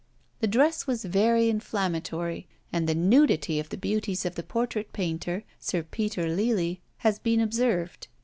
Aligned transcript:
The 0.39 0.47
dress 0.47 0.87
was 0.87 1.05
very 1.05 1.47
inflammatory; 1.47 2.47
and 2.73 2.89
the 2.89 2.95
nudity 2.95 3.59
of 3.59 3.69
the 3.69 3.77
beauties 3.77 4.25
of 4.25 4.33
the 4.33 4.41
portrait 4.41 4.93
painter, 4.93 5.43
Sir 5.59 5.83
Peter 5.83 6.27
Lely, 6.27 6.81
has 6.97 7.19
been 7.19 7.39
observed. 7.39 8.07